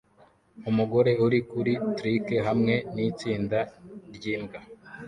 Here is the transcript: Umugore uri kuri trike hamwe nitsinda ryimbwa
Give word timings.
Umugore 0.69 1.11
uri 1.25 1.39
kuri 1.49 1.73
trike 1.95 2.37
hamwe 2.47 2.73
nitsinda 2.93 3.59
ryimbwa 4.15 4.59